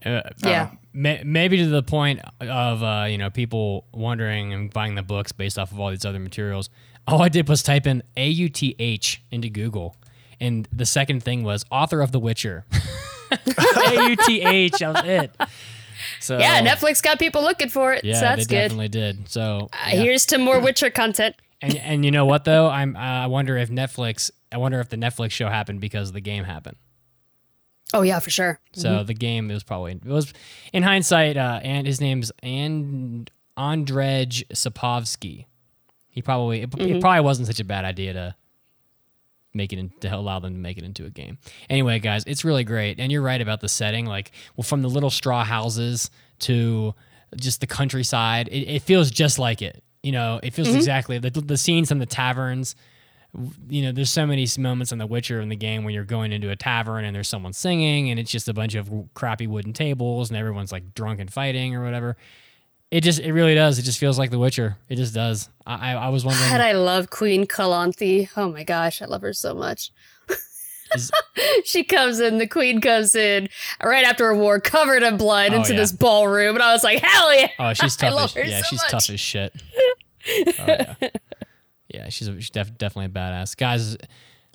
[0.06, 0.72] uh, Yeah.
[0.94, 5.32] may, maybe to the point of uh, you know people wondering and buying the books
[5.32, 6.70] based off of all these other materials.
[7.08, 9.96] All I did was type in A U T H into Google,
[10.42, 12.66] and the second thing was author of The Witcher.
[13.32, 14.80] A U T H.
[14.80, 15.36] That was it.
[16.28, 18.62] So Yeah, Netflix got people looking for it, Yeah, so that's they good.
[18.64, 19.30] definitely did.
[19.30, 19.96] So Uh, yeah.
[20.02, 21.36] Here's to more Witcher content.
[21.62, 22.70] and and you know what though?
[22.70, 24.30] I'm uh, I wonder if Netflix.
[24.52, 26.78] I wonder if the Netflix show happened because the game happened.
[27.94, 28.60] Oh yeah, for sure.
[28.74, 30.34] So the game it was probably it was
[30.74, 35.46] in hindsight, uh, and his name's and Andrzej Sapkowski.
[36.10, 38.36] He probably it, it probably wasn't such a bad idea to
[39.58, 41.38] make it in, to allow them to make it into a game.
[41.70, 44.06] Anyway, guys, it's really great, and you're right about the setting.
[44.06, 46.94] Like, well, from the little straw houses to
[47.36, 49.84] just the countryside, it, it feels just like it.
[50.04, 50.78] You know, it feels mm-hmm.
[50.78, 52.76] exactly the the scenes in the taverns.
[53.70, 56.32] you know, there's so many moments in The Witcher in the game when you're going
[56.32, 59.74] into a tavern and there's someone singing and it's just a bunch of crappy wooden
[59.74, 62.16] tables and everyone's like drunk and fighting or whatever.
[62.90, 63.80] It just, it really does.
[63.80, 64.78] It just feels like The Witcher.
[64.88, 65.50] It just does.
[65.66, 66.50] I, I, I was wondering.
[66.50, 68.30] God, I love Queen Calanthe.
[68.38, 69.92] Oh my gosh, I love her so much.
[70.96, 71.12] Is-
[71.66, 73.50] she comes in, the queen comes in
[73.84, 75.80] right after a war, covered in blood, Oh, into yeah.
[75.80, 77.50] this ballroom, and I was like, hell yeah!
[77.60, 78.38] Oh, she's tough.
[78.38, 78.92] as, yeah, so she's much.
[78.92, 79.54] tough as shit.
[80.30, 80.96] Oh, yeah.
[81.88, 83.56] yeah, she's, a, she's def- definitely a badass.
[83.56, 83.96] Guys,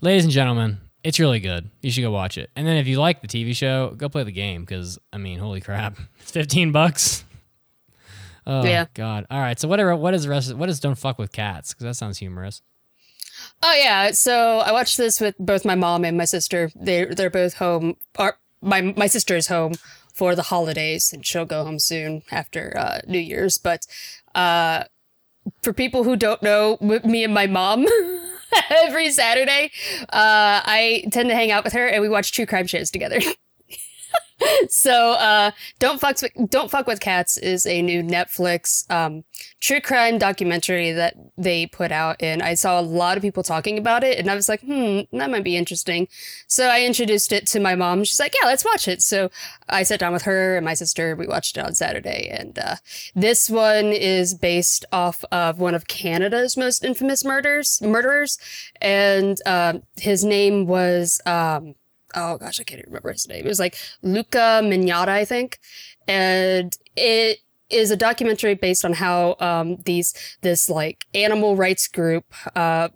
[0.03, 1.71] ladies and gentlemen, it's really good.
[1.81, 2.51] You should go watch it.
[2.57, 5.39] And then if you like the TV show, go play the game because I mean,
[5.39, 7.25] holy crap, it's fifteen bucks.
[8.47, 8.87] Oh Yeah.
[8.95, 9.27] God!
[9.31, 9.95] All right, so whatever.
[9.97, 10.55] What is the rest?
[10.55, 11.73] What is "Don't Fuck with Cats"?
[11.73, 12.63] Because that sounds humorous.
[13.63, 16.71] Oh yeah, so I watched this with both my mom and my sister.
[16.75, 17.97] They they're both home.
[18.61, 19.75] My my sister is home
[20.13, 23.59] for the holidays, and she'll go home soon after uh, New Year's.
[23.59, 23.87] But
[24.35, 24.85] uh,
[25.63, 27.87] for people who don't know, me and my mom.
[28.71, 29.71] Every Saturday,
[30.11, 33.19] uh, I tend to hang out with her and we watch true crime shows together.
[34.69, 39.25] so, uh, don't fuck with don't fuck with cats is a new Netflix um,
[39.61, 43.79] true crime documentary that they put out, and I saw a lot of people talking
[43.79, 46.09] about it, and I was like, hmm, that might be interesting.
[46.47, 48.05] So I introduced it to my mom.
[48.05, 49.03] She's like, yeah, let's watch it.
[49.03, 49.31] So
[49.69, 51.17] I sat down with her and my sister.
[51.17, 52.77] We watched it on Saturday, and uh,
[53.15, 58.39] this one is based off of one of Canada's most infamous murders murderers,
[58.81, 61.21] and um his name was.
[61.27, 61.75] Um,
[62.15, 63.45] oh gosh, I can't even remember his name.
[63.45, 65.59] It was like Luca Mignata, I think,
[66.07, 67.39] and it
[67.71, 72.89] is a documentary based on how um, these this like animal rights group uh,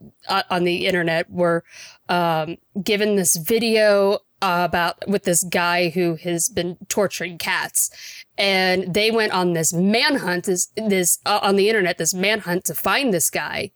[0.51, 1.65] on the internet were
[2.09, 7.91] um, given this video about with this guy who has been torturing cats.
[8.39, 12.75] And they went on this manhunt this this uh, on the internet this manhunt to
[12.75, 13.71] find this guy.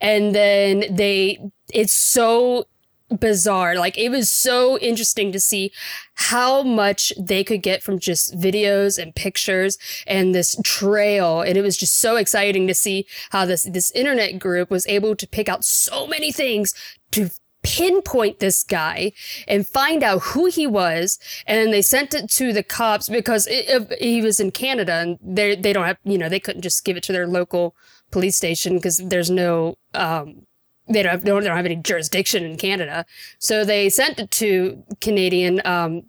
[0.00, 1.38] And then they
[1.72, 2.64] it's so
[3.08, 3.76] bizarre.
[3.76, 5.72] Like it was so interesting to see
[6.14, 11.40] how much they could get from just videos and pictures and this trail.
[11.40, 15.14] And it was just so exciting to see how this this internet group was able
[15.16, 16.74] to pick out so many things
[17.12, 17.30] to
[17.62, 19.10] pinpoint this guy
[19.48, 23.48] and find out who he was and then they sent it to the cops because
[23.48, 26.62] it, it- he was in Canada and they they don't have you know they couldn't
[26.62, 27.74] just give it to their local
[28.12, 30.45] police station because there's no um
[30.88, 33.04] they don't have, they don't have any jurisdiction in Canada.
[33.38, 36.04] So they sent it to Canadian um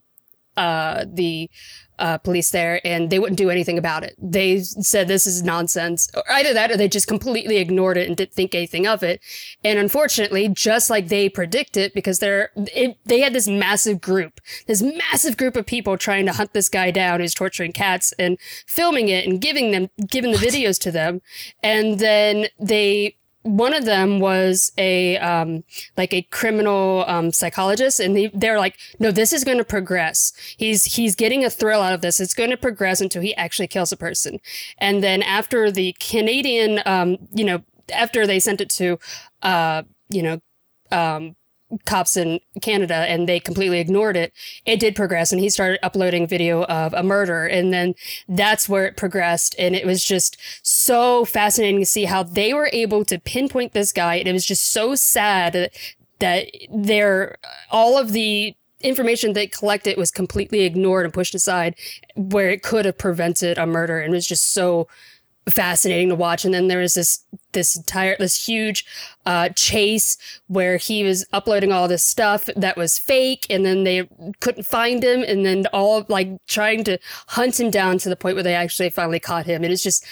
[0.56, 1.50] uh the
[2.00, 4.16] uh, police there and they wouldn't do anything about it.
[4.18, 6.10] They said this is nonsense.
[6.16, 9.22] Or either that or they just completely ignored it and didn't think anything of it.
[9.64, 14.82] And unfortunately, just like they predicted, because they're it, they had this massive group, this
[14.82, 19.10] massive group of people trying to hunt this guy down who's torturing cats and filming
[19.10, 21.22] it and giving them giving the videos to them.
[21.64, 23.16] And then they
[23.48, 25.64] one of them was a um,
[25.96, 30.34] like a criminal um, psychologist, and they, they're like, "No, this is going to progress.
[30.58, 32.20] He's he's getting a thrill out of this.
[32.20, 34.40] It's going to progress until he actually kills a person."
[34.78, 39.00] And then after the Canadian, um, you know, after they sent it to,
[39.42, 40.40] uh, you know,
[40.92, 41.37] um,
[41.86, 44.34] cops in Canada and they completely ignored it,
[44.66, 47.46] it did progress and he started uploading video of a murder.
[47.46, 47.96] And then
[48.28, 49.56] that's where it progressed.
[49.60, 53.92] And it was just so fascinating to see how they were able to pinpoint this
[53.92, 54.16] guy.
[54.16, 55.72] And it was just so sad
[56.20, 57.38] that, their,
[57.70, 61.76] all of the information they collected was completely ignored and pushed aside
[62.16, 64.00] where it could have prevented a murder.
[64.00, 64.88] And it was just so
[65.50, 66.46] fascinating to watch.
[66.46, 68.86] And then there was this this entire this huge
[69.26, 74.08] uh, chase where he was uploading all this stuff that was fake, and then they
[74.40, 78.36] couldn't find him, and then all like trying to hunt him down to the point
[78.36, 79.64] where they actually finally caught him.
[79.64, 80.06] And It is just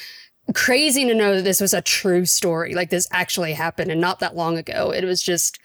[0.54, 4.20] crazy to know that this was a true story, like this actually happened, and not
[4.20, 4.92] that long ago.
[4.92, 5.60] It was just.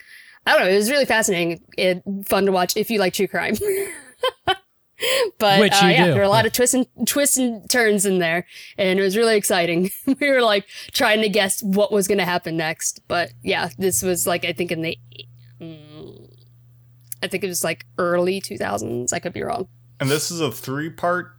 [0.46, 0.72] I don't know.
[0.72, 3.56] It was really fascinating and fun to watch if you like true crime.
[5.38, 6.10] but Which uh, you yeah, do.
[6.12, 8.46] there were a lot of twists and twists and turns in there,
[8.78, 9.90] and it was really exciting.
[10.20, 13.00] we were like trying to guess what was going to happen next.
[13.08, 14.98] But yeah, this was like I think in the,
[15.60, 16.30] mm,
[17.22, 19.12] I think it was like early two thousands.
[19.12, 19.68] I could be wrong.
[20.00, 21.32] And this is a three part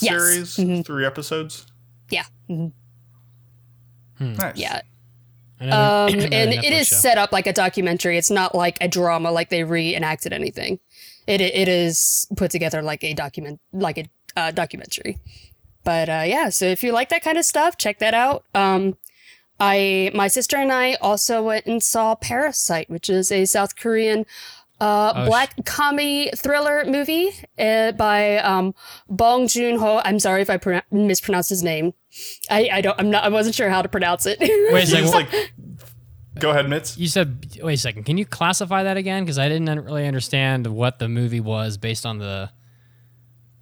[0.00, 0.10] Yes.
[0.32, 0.84] series, Mhm.
[0.86, 1.66] three episodes.
[2.10, 2.72] Yeah, mhm.
[4.18, 4.56] Nice.
[4.56, 4.80] yeah.
[5.60, 5.68] Um,
[6.14, 6.96] and Netflix it is show.
[6.96, 8.16] set up like a documentary.
[8.18, 10.80] It's not like a drama, like they reenacted anything.
[11.26, 14.04] It it is put together like a document, like a
[14.36, 15.18] uh, documentary.
[15.84, 18.44] But uh, yeah, so if you like that kind of stuff, check that out.
[18.54, 18.96] Um,
[19.60, 24.24] I my sister and I also went and saw Parasite, which is a South Korean
[24.80, 28.74] uh, Oh, sh- black comedy thriller movie uh, by um,
[29.08, 30.00] Bong Joon Ho.
[30.04, 31.94] I'm sorry if I pro- mispronounced his name.
[32.50, 32.98] I, I don't.
[32.98, 33.24] I'm not.
[33.24, 34.38] I wasn't sure how to pronounce it.
[34.40, 34.88] Wait.
[35.12, 35.52] Like
[36.38, 36.96] Go ahead, Mitz.
[36.98, 38.04] You said, wait a second.
[38.04, 39.22] Can you classify that again?
[39.24, 42.50] Because I didn't really understand what the movie was based on the.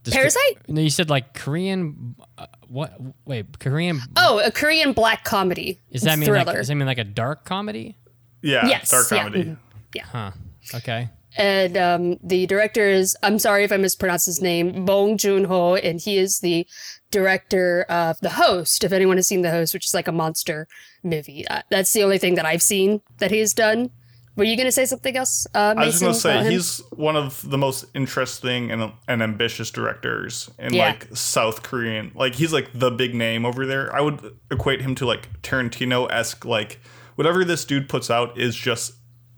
[0.04, 0.68] descri- Parasite?
[0.68, 2.14] No, you said like Korean.
[2.38, 2.92] Uh, what?
[3.24, 4.00] Wait, Korean.
[4.16, 5.80] Oh, a Korean black comedy.
[5.92, 6.44] Does that mean thriller?
[6.44, 6.56] like?
[6.56, 7.96] Does that mean like a dark comedy?
[8.42, 9.44] Yeah, Yes, dark yeah, comedy.
[9.44, 10.00] mhm.
[10.04, 10.30] Huh.
[10.74, 11.08] Okay.
[11.36, 15.74] and um, the director is I'm sorry if I mispronounced his name, Bong Joon Ho,
[15.74, 16.66] and he is the
[17.10, 18.84] director of The Host.
[18.84, 20.66] If anyone has seen The Host, which is like a monster
[21.02, 23.90] movie, uh, that's the only thing that I've seen that he's done.
[24.36, 25.46] Were you going to say something else?
[25.54, 30.48] Uh, I was gonna say he's one of the most interesting and, and ambitious directors
[30.58, 30.86] in Yeah.
[30.86, 32.12] like South Korean.
[32.14, 33.94] Like he's like the big name over there.
[33.94, 36.44] I would equate him to like Tarantino esque.
[36.44, 36.80] Like
[37.16, 38.94] whatever this dude puts out is just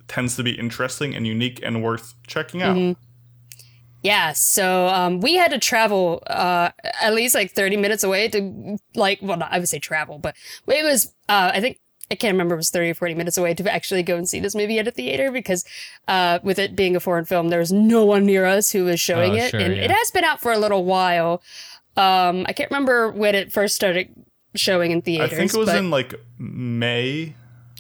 [0.09, 2.77] tends to be interesting and unique and worth checking out.
[2.77, 3.01] Mm-hmm.
[4.03, 8.79] Yeah, so um, we had to travel uh, at least like 30 minutes away to,
[8.95, 10.35] like, well, not, I would say travel, but
[10.67, 11.79] it was, uh, I think,
[12.11, 14.41] I can't remember, it was 30 or 40 minutes away to actually go and see
[14.41, 15.65] this movie at a theater because
[16.09, 19.01] uh, with it being a foreign film, there was no one near us who was
[19.01, 19.51] showing Oh, it.
[19.51, 19.83] sure, and yeah.
[19.83, 21.43] it has been out for a little while.
[21.97, 24.09] Um, I can't remember when it first started
[24.55, 25.33] showing in theaters.
[25.33, 27.35] I think it was but, in like May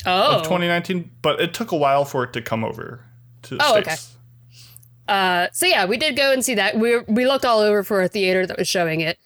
[0.06, 3.04] oh, of 2019, but it took a while for it to come over
[3.42, 3.96] to the Oh, okay.
[5.12, 6.78] Uh, so yeah, we did go and see that.
[6.78, 9.18] We we looked all over for a theater that was showing it,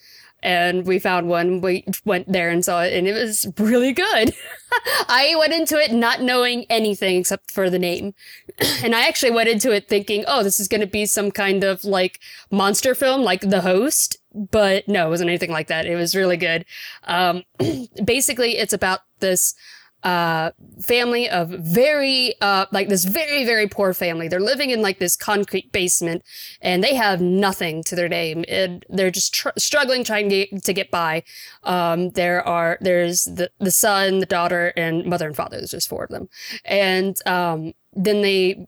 [0.42, 1.60] and we found one.
[1.60, 4.34] We went there and saw it, and it was really good.
[5.08, 8.14] I went into it not knowing anything except for the name,
[8.82, 11.62] and I actually went into it thinking, "Oh, this is going to be some kind
[11.62, 12.18] of like
[12.50, 15.86] monster film, like The Host." But no, it wasn't anything like that.
[15.86, 16.64] It was really good.
[17.04, 17.44] Um,
[18.04, 19.54] basically, it's about this
[20.02, 20.50] uh
[20.82, 24.28] family of very uh like this very very poor family.
[24.28, 26.22] They're living in like this concrete basement
[26.60, 28.44] and they have nothing to their name.
[28.48, 31.22] And they're just tr- struggling trying to get, to get by.
[31.64, 35.88] Um there are there's the the son the daughter and mother and father there's just
[35.88, 36.28] four of them.
[36.64, 38.66] And um then they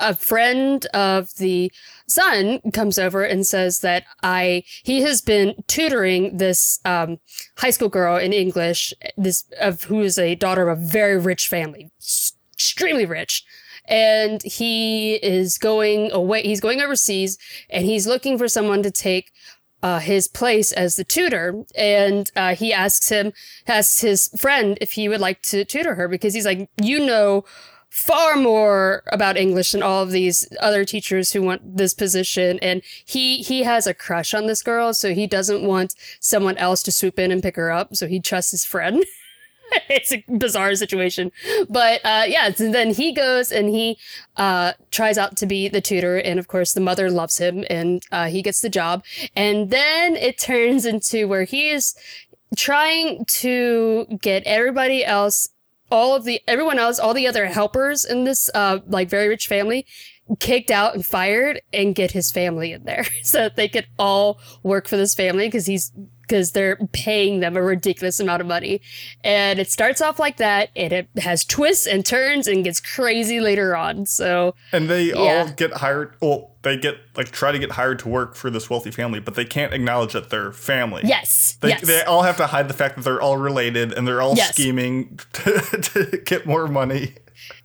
[0.00, 1.72] a friend of the
[2.06, 7.18] son comes over and says that I he has been tutoring this um,
[7.58, 11.48] high school girl in English, this of who is a daughter of a very rich
[11.48, 11.90] family,
[12.52, 13.44] extremely rich.
[13.86, 16.42] And he is going away.
[16.42, 17.36] He's going overseas,
[17.68, 19.30] and he's looking for someone to take
[19.82, 21.64] uh, his place as the tutor.
[21.76, 23.34] And uh, he asks him,
[23.66, 27.44] asks his friend if he would like to tutor her because he's like, you know
[27.94, 32.58] far more about English than all of these other teachers who want this position.
[32.60, 36.82] And he he has a crush on this girl, so he doesn't want someone else
[36.82, 37.94] to swoop in and pick her up.
[37.94, 39.04] So he trusts his friend.
[39.88, 41.30] it's a bizarre situation,
[41.68, 42.52] but uh, yeah.
[42.52, 43.96] So then he goes and he
[44.36, 48.02] uh, tries out to be the tutor, and of course the mother loves him, and
[48.10, 49.04] uh, he gets the job.
[49.36, 51.94] And then it turns into where he is
[52.56, 55.48] trying to get everybody else
[55.90, 59.46] all of the everyone else all the other helpers in this uh like very rich
[59.46, 59.86] family
[60.40, 64.40] kicked out and fired and get his family in there so that they could all
[64.62, 65.92] work for this family because he's
[66.26, 68.80] because they're paying them a ridiculous amount of money
[69.22, 73.40] and it starts off like that and it has twists and turns and gets crazy
[73.40, 76.14] later on so And they all get hired.
[76.20, 79.34] Well, they get like try to get hired to work for this wealthy family, but
[79.34, 81.02] they can't acknowledge that they're family.
[81.04, 84.08] yes They, yes they all have to hide the fact that they're all related and
[84.08, 84.50] they're all Yes.
[84.54, 85.60] scheming to,
[85.92, 87.14] to get more money.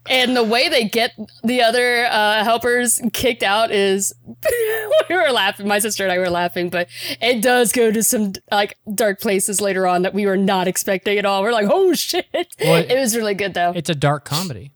[0.10, 4.14] And the way they get the other uh, helpers kicked out is
[5.10, 5.68] we were laughing.
[5.68, 6.90] My sister and I were laughing, but
[7.22, 11.18] it does go to some like dark places later on that we were not expecting
[11.20, 11.44] at all.
[11.44, 12.26] We're like, oh shit!
[12.60, 13.72] Well, it was really good though.
[13.76, 14.72] It's a dark comedy.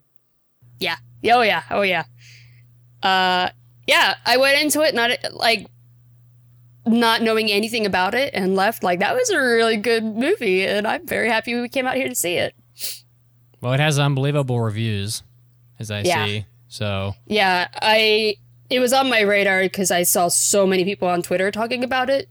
[0.79, 0.97] yeah.
[1.25, 1.63] Oh yeah.
[1.71, 2.03] Oh yeah.
[3.01, 3.49] Uh,
[3.87, 4.15] yeah.
[4.25, 5.67] I went into it not like
[6.85, 10.85] not knowing anything about it and left like that was a really good movie, and
[10.85, 12.53] I'm very happy we came out here to see it.
[13.63, 15.23] Well, it has unbelievable reviews,
[15.79, 16.25] as I Yeah.
[16.25, 16.45] see.
[16.67, 18.35] So Yeah, I
[18.69, 22.09] it was on my radar because I saw so many people on Twitter talking about
[22.09, 22.27] it.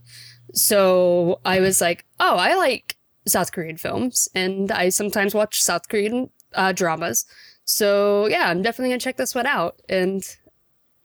[0.53, 5.87] So I was like, oh, I like South Korean films, and I sometimes watch South
[5.89, 7.25] Korean uh, dramas.
[7.65, 9.81] So yeah, I'm definitely gonna check this one out.
[9.89, 10.23] And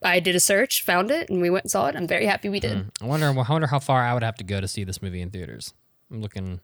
[0.03, 1.97] I did a search, found it, and we went and saw it.
[1.97, 2.91] I'm very happy we did.
[3.01, 5.22] I wonder, I wonder how far I would have to go to see this movie
[5.22, 5.72] in theaters.
[6.11, 6.61] I'm looking,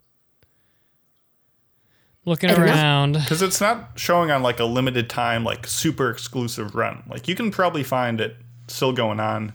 [2.25, 3.15] looking I around.
[3.15, 7.03] Because it's not showing on like a limited time, like super exclusive run.
[7.09, 8.37] Like you can probably find it
[8.69, 9.53] still going on.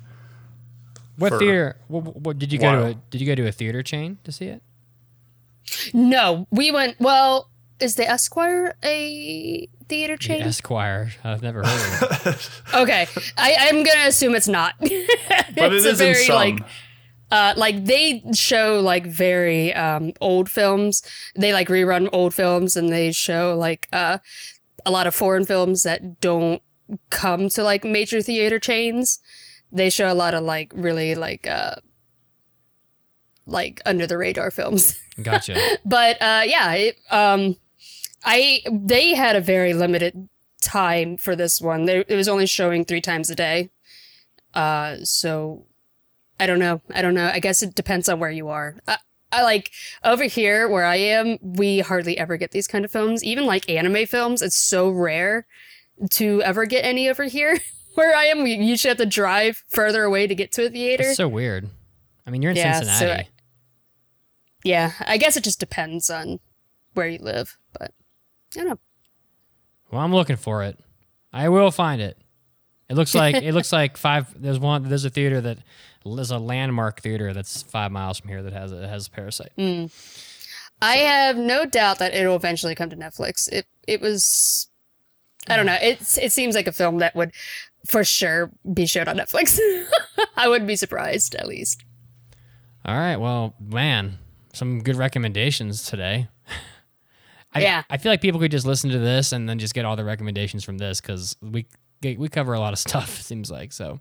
[1.18, 1.76] What for theater?
[1.88, 2.78] What, what did you go to?
[2.78, 3.02] A, while.
[3.10, 4.62] did you go to a theater chain to see it?
[5.94, 7.00] No, we went.
[7.00, 7.50] Well,
[7.80, 10.42] is the Esquire a theater The chain?
[10.42, 11.12] Esquire.
[11.24, 12.50] I've never heard of it.
[12.74, 13.08] Okay,
[13.38, 14.76] I, I'm gonna assume it's not.
[15.56, 16.36] But it's it is a in very some.
[17.32, 21.04] Like uh like they show like very um old films.
[21.36, 24.20] They like rerun old films and they show like uh
[24.86, 26.62] a lot of foreign films that don't
[27.10, 29.20] come to like major theater chains.
[29.72, 31.76] They show a lot of like really like uh
[33.46, 35.00] like under the radar films.
[35.22, 35.58] Gotcha.
[35.86, 37.58] but uh yeah, it, um
[38.24, 40.30] I they had a very limited
[40.62, 41.86] time for this one.
[41.86, 43.70] They, it was only showing 3 times a day.
[44.54, 45.66] Uh so
[46.40, 46.82] I don't know.
[46.94, 47.30] I don't know.
[47.34, 48.76] I guess it depends on where you are.
[48.88, 48.98] I,
[49.32, 49.72] I like
[50.04, 53.24] over here where I am, we hardly ever get these kind of films.
[53.24, 55.46] Even like anime films, it's so rare
[56.12, 57.60] to ever get any over here.
[57.96, 61.04] where I am, we usually have to drive further away to get to a theater.
[61.08, 61.70] It's so weird.
[62.26, 63.28] I mean, you're in Yeah, so I-
[64.64, 66.40] yeah, I guess it just depends on
[66.94, 67.92] where you live, but
[68.56, 68.80] I don't know.
[69.92, 70.78] Well, I'm looking for it.
[71.32, 72.18] I will find it.
[72.90, 74.28] It looks like it looks like five.
[74.42, 74.88] There's one.
[74.90, 75.60] There's a theater that
[76.06, 79.52] there's a landmark theater that's five miles from here that has a has a Parasite.
[79.58, 79.86] Hmm.
[80.82, 83.52] I have no doubt that it'll eventually come to Netflix.
[83.52, 84.68] It it was
[85.48, 85.78] I don't know.
[85.82, 87.32] It's it seems like a film that would
[87.86, 89.60] for sure be showed on Netflix.
[90.38, 91.84] I wouldn't be surprised at least.
[92.86, 93.18] All right.
[93.18, 94.18] Well, man,
[94.54, 96.28] some good recommendations today.
[97.54, 97.84] I, Yeah.
[97.90, 100.04] I feel like people could just listen to this and then just get all the
[100.06, 101.68] recommendations from this because we
[102.02, 103.20] we cover a lot of stuff.
[103.20, 104.00] It seems like so.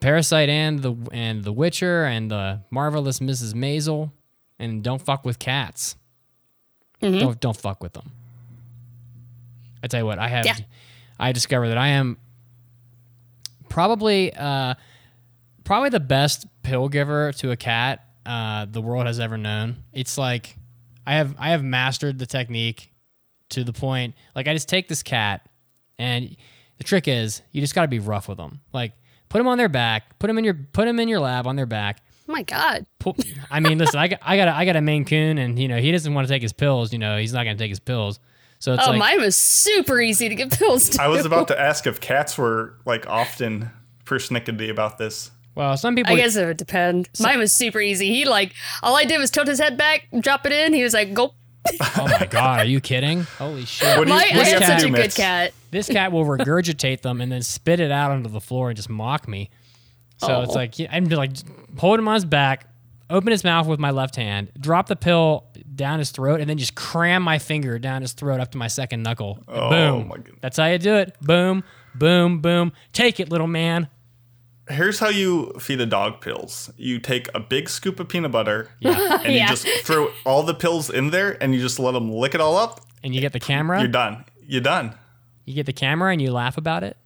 [0.00, 3.52] Parasite and the and The Witcher and the marvelous Mrs.
[3.54, 4.12] Maisel
[4.58, 5.96] and Don't fuck with cats.
[7.00, 8.10] Don't don't fuck with them.
[9.82, 10.56] I tell you what, I have Yeah.
[11.20, 12.16] I discovered that I am
[13.68, 14.74] probably uh
[15.64, 19.76] probably the best pill giver to a cat uh, the world has ever known.
[19.92, 20.56] It's like
[21.06, 22.92] I have I have mastered the technique
[23.50, 25.46] to the point like I just take this cat
[25.98, 26.36] and
[26.78, 28.60] the trick is you just got to be rough with them.
[28.72, 28.92] Like
[29.28, 31.56] put them on their back, put them in your put them in your lab on
[31.56, 32.00] their back.
[32.28, 32.86] Oh my god.
[32.98, 33.14] Pu-
[33.50, 35.68] I mean, listen, I got I got a, I got a Maine Coon and you
[35.68, 36.92] know he doesn't want to take his pills.
[36.92, 38.20] You know he's not going to take his pills.
[38.58, 41.02] So it's oh, like mine was super easy to get pills to.
[41.02, 43.70] I was about to ask if cats were like often
[44.04, 45.30] persnickety about this.
[45.54, 47.08] well, some people I guess it would depend.
[47.20, 48.08] Mine was super easy.
[48.08, 48.52] He like
[48.82, 50.74] all I did was tilt his head back, drop it in.
[50.74, 51.34] He was like, "Go."
[51.96, 53.22] Oh my god, are you kidding?
[53.38, 53.96] Holy shit!
[53.98, 55.52] What do you, My, what I do you had have such a good cat.
[55.70, 58.88] This cat will regurgitate them and then spit it out onto the floor and just
[58.88, 59.50] mock me.
[60.18, 60.54] So it's Oh.
[60.54, 61.30] like I'm just like
[61.78, 62.66] hold him on his back,
[63.10, 65.44] open his mouth with my left hand, drop the pill
[65.74, 68.66] down his throat, and then just cram my finger down his throat up to my
[68.66, 69.38] second knuckle.
[69.46, 70.08] Oh, boom.
[70.08, 70.38] my goodness.
[70.40, 71.14] That's how you do it.
[71.20, 71.62] Boom,
[71.94, 72.72] boom, boom.
[72.92, 73.88] Take it, little man.
[74.70, 76.70] Here's how you feed a dog pills.
[76.76, 79.48] You take a big scoop of peanut butter and you Yeah.
[79.48, 82.56] just throw all the pills in there and you just let them lick it all
[82.56, 82.80] up.
[83.02, 83.78] And you get the camera.
[83.78, 84.24] You're done.
[84.46, 84.94] You're done.
[85.48, 86.96] You get the camera and you laugh about it.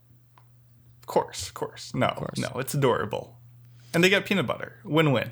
[1.00, 1.94] Of course, of course.
[1.94, 2.38] No, of course.
[2.38, 3.36] no, it's adorable.
[3.94, 4.76] And they get peanut butter.
[4.84, 5.30] Win-win.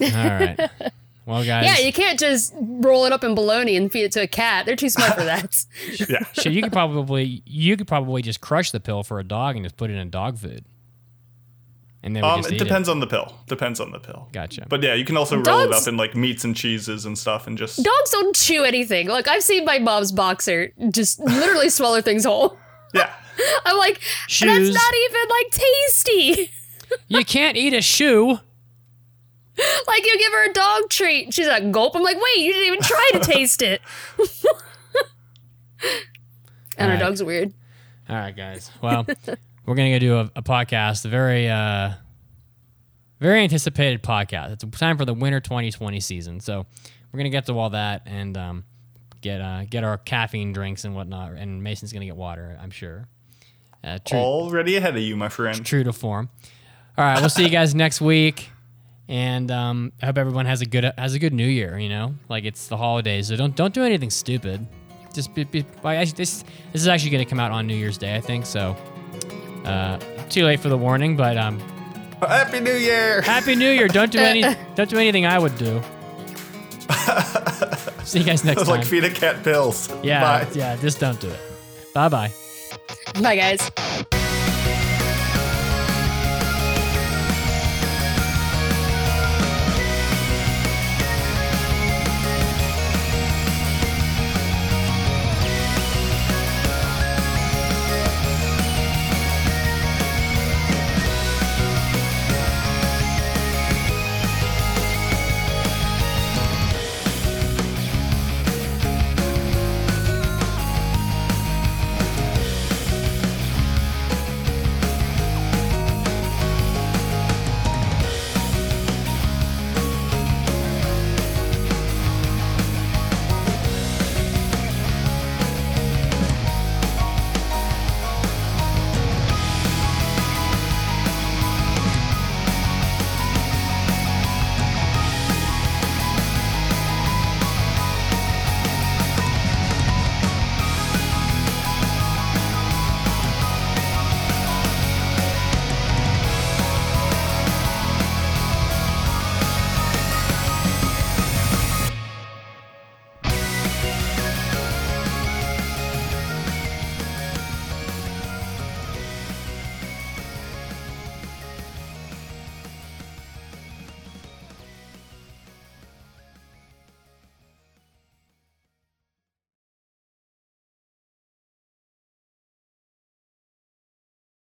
[0.00, 0.70] All right.
[1.26, 1.64] Well, guys.
[1.64, 4.66] Yeah, you can't just roll it up in bologna and feed it to a cat.
[4.66, 5.56] They're too smart for that.
[6.06, 6.24] Yeah.
[6.34, 9.64] Shit, you could probably you could probably just crush the pill for a dog and
[9.64, 10.66] just put it in dog food.
[12.04, 13.34] And they would Um, just it eat depends on the pill.
[13.48, 14.28] Depends on the pill.
[14.32, 14.66] Gotcha.
[14.68, 17.46] But yeah, you can also roll it up in like meats and cheeses and stuff
[17.46, 19.08] and just Dogs don't chew anything.
[19.08, 22.58] Like I've seen my mom's boxer just literally swallow things whole.
[22.92, 23.10] yeah.
[23.64, 24.48] I'm like, Shoes.
[24.70, 26.50] that's not even like tasty.
[27.08, 28.38] you can't eat a shoe.
[29.86, 31.32] like you give her a dog treat.
[31.32, 31.96] She's like, gulp.
[31.96, 33.80] I'm like, wait, you didn't even try to taste it.
[34.18, 34.26] and
[36.78, 37.00] our Alright.
[37.00, 37.52] dog's weird.
[38.08, 38.70] All right, guys.
[38.82, 39.06] Well,
[39.66, 41.92] we're gonna go do a, a podcast, a very, uh,
[43.20, 44.52] very anticipated podcast.
[44.52, 46.66] It's time for the winter 2020 season, so
[47.12, 48.64] we're gonna get to all that and um,
[49.20, 51.32] get uh, get our caffeine drinks and whatnot.
[51.32, 53.08] And Mason's gonna get water, I'm sure.
[53.82, 55.64] Uh, true, Already ahead of you, my friend.
[55.64, 56.30] true to form.
[56.96, 58.50] All right, we'll see you guys next week,
[59.08, 61.78] and um, I hope everyone has a good has a good New Year.
[61.78, 64.66] You know, like it's the holidays, so don't don't do anything stupid.
[65.12, 66.42] Just be, be, actually, this
[66.72, 68.46] this is actually going to come out on New Year's Day, I think.
[68.46, 68.76] So,
[69.64, 69.98] uh,
[70.28, 71.60] too late for the warning, but um,
[72.20, 73.22] Happy New Year!
[73.22, 73.88] Happy New Year!
[73.88, 74.42] Don't do any
[74.74, 75.82] don't do anything I would do.
[78.04, 78.68] see you guys next time.
[78.70, 79.90] like feed a cat pills.
[80.02, 80.50] yeah, Bye.
[80.54, 81.40] yeah, just don't do it.
[81.94, 82.32] Bye bye.
[83.20, 84.23] Bye, guys.